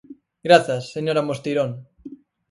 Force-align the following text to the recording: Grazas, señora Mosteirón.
Grazas, 0.47 0.83
señora 0.95 1.25
Mosteirón. 1.27 1.71